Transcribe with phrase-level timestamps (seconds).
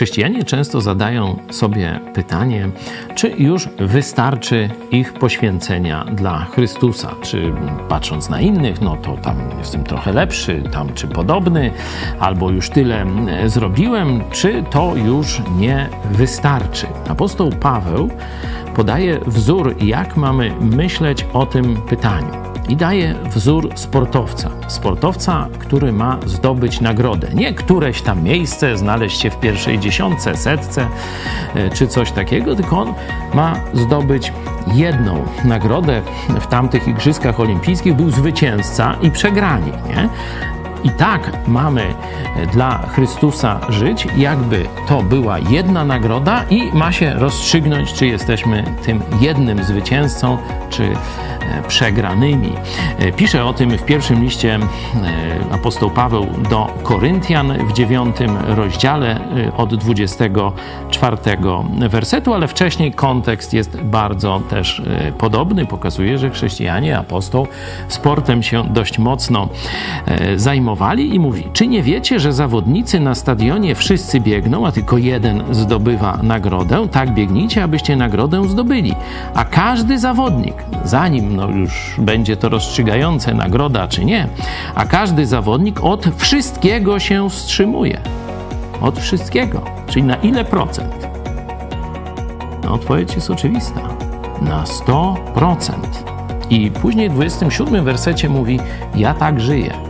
[0.00, 2.68] Chrześcijanie często zadają sobie pytanie,
[3.14, 7.14] czy już wystarczy ich poświęcenia dla Chrystusa.
[7.22, 7.52] Czy
[7.88, 11.70] patrząc na innych, no to tam jestem trochę lepszy, tam czy podobny,
[12.20, 13.06] albo już tyle
[13.46, 16.86] zrobiłem, czy to już nie wystarczy.
[17.08, 18.10] Apostoł Paweł
[18.76, 24.50] podaje wzór, jak mamy myśleć o tym pytaniu i daje wzór sportowca.
[24.66, 27.28] Sportowca, który ma zdobyć nagrodę.
[27.34, 30.86] Nie któreś tam miejsce, znaleźć się w pierwszej dziesiątce, setce
[31.54, 32.94] e, czy coś takiego, tylko on
[33.34, 34.32] ma zdobyć
[34.74, 36.02] jedną nagrodę.
[36.40, 39.72] W tamtych Igrzyskach Olimpijskich był zwycięzca i przegrani.
[39.88, 40.08] Nie?
[40.84, 41.94] I tak mamy
[42.52, 49.02] dla Chrystusa żyć, jakby to była jedna nagroda i ma się rozstrzygnąć, czy jesteśmy tym
[49.20, 50.38] jednym zwycięzcą,
[50.70, 50.96] czy e,
[51.68, 52.52] przegranymi.
[52.98, 54.60] E, pisze o tym w pierwszym liście e,
[55.52, 59.20] apostoł Paweł do Koryntian w dziewiątym rozdziale
[59.56, 61.16] od 24
[61.88, 64.82] wersetu, ale wcześniej kontekst jest bardzo też
[65.18, 65.66] podobny.
[65.66, 67.46] Pokazuje, że chrześcijanie, apostoł
[67.88, 69.48] sportem się dość mocno
[70.36, 75.42] zajmowali i mówi: Czy nie wiecie, że zawodnicy na stadionie wszyscy biegną, a tylko jeden
[75.50, 76.88] zdobywa nagrodę?
[76.88, 78.94] Tak biegnijcie, abyście nagrodę zdobyli.
[79.34, 80.54] A każdy zawodnik,
[80.84, 84.28] zanim no już będzie to rozstrzygające nagroda czy nie,
[84.74, 88.00] a każdy zawodnik od wszystkiego się wstrzymuje.
[88.80, 89.62] Od wszystkiego.
[89.86, 91.08] Czyli na ile procent?
[92.64, 93.80] No, odpowiedź jest oczywista.
[94.42, 95.72] Na 100%.
[96.50, 98.60] I później w 27 wersecie mówi:
[98.94, 99.89] Ja tak żyję.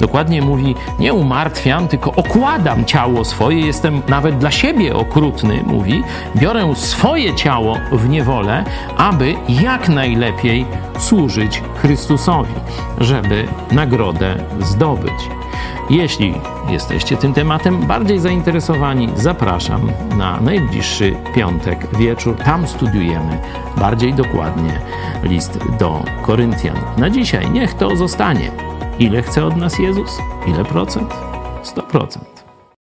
[0.00, 6.02] Dokładnie mówi, nie umartwiam, tylko okładam ciało swoje, jestem nawet dla siebie okrutny, mówi,
[6.36, 8.64] biorę swoje ciało w niewolę,
[8.96, 10.66] aby jak najlepiej
[10.98, 12.54] służyć Chrystusowi,
[12.98, 15.30] żeby nagrodę zdobyć.
[15.90, 16.34] Jeśli
[16.68, 22.36] jesteście tym tematem bardziej zainteresowani, zapraszam na najbliższy piątek wieczór.
[22.36, 23.38] Tam studiujemy
[23.76, 24.80] bardziej dokładnie
[25.22, 26.76] list do Koryntian.
[26.98, 28.50] Na dzisiaj niech to zostanie.
[28.98, 30.10] Ile chce od nas Jezus?
[30.46, 31.10] Ile procent?
[31.64, 32.33] 100%.